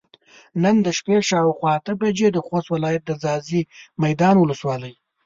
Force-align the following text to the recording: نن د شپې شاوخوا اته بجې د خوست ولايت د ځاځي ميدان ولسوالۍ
نن 0.63 0.75
د 0.85 0.87
شپې 0.97 1.17
شاوخوا 1.29 1.69
اته 1.77 1.93
بجې 2.01 2.27
د 2.31 2.37
خوست 2.45 2.67
ولايت 2.71 3.03
د 3.05 3.11
ځاځي 3.23 3.61
ميدان 4.03 4.35
ولسوالۍ 4.39 4.93